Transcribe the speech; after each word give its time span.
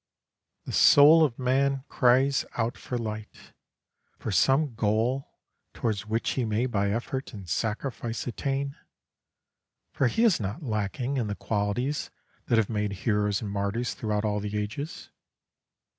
The 0.65 0.71
soul 0.71 1.23
of 1.23 1.37
man 1.37 1.83
cries 1.87 2.43
out 2.57 2.75
for 2.75 2.97
light, 2.97 3.53
for 4.17 4.31
some 4.31 4.73
goal 4.73 5.29
towards 5.75 6.07
which 6.07 6.31
he 6.31 6.43
may 6.43 6.65
by 6.65 6.89
effort 6.89 7.33
and 7.35 7.47
sacrifice 7.47 8.25
attain; 8.25 8.75
for 9.91 10.07
he 10.07 10.23
is 10.23 10.39
not 10.39 10.63
lacking 10.63 11.17
in 11.17 11.27
the 11.27 11.35
qualities 11.35 12.09
that 12.47 12.57
have 12.57 12.67
made 12.67 12.93
heroes 13.05 13.43
and 13.43 13.51
martyrs 13.51 13.93
throughout 13.93 14.25
all 14.25 14.39
the 14.39 14.57
ages. 14.57 15.11